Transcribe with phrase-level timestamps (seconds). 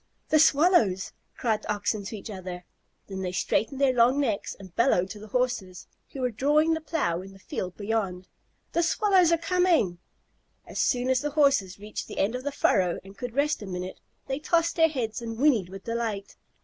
[0.29, 2.65] "The Swallows!" cried the Oxen to each other.
[3.05, 6.81] Then they straightened their strong necks and bellowed to the Horses, who were drawing the
[6.81, 8.27] plow in the field beyond,
[8.73, 9.99] "The Swallows are coming!"
[10.65, 13.67] As soon as the Horses reached the end of the furrow and could rest a
[13.67, 16.35] minute, they tossed their heads and whinnied with delight.